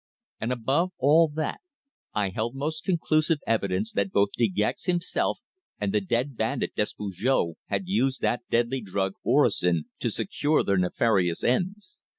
[0.39, 1.61] And above all that,
[2.11, 5.37] I held most conclusive evidence that both De Gex himself
[5.79, 11.43] and the dead bandit, Despujol, had used that deadly drug orosin to secure their nefarious
[11.43, 12.01] ends.